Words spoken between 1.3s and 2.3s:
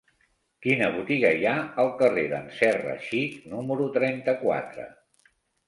hi ha al carrer